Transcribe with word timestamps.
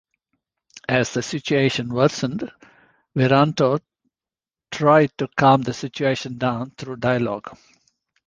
As 0.89 1.13
the 1.13 1.21
situation 1.21 1.89
worsened, 1.89 2.51
Wiranto 3.15 3.77
tried 4.71 5.15
to 5.19 5.27
calm 5.37 5.61
the 5.61 5.75
situation 5.75 6.39
down 6.39 6.71
through 6.71 6.95
dialogue. 6.95 7.55